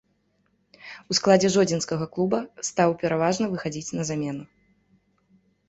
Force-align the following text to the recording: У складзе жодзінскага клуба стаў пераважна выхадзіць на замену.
У 1.13 1.17
складзе 1.17 1.51
жодзінскага 1.57 2.05
клуба 2.17 2.39
стаў 2.71 2.97
пераважна 3.05 3.45
выхадзіць 3.55 3.95
на 4.01 4.09
замену. 4.13 4.43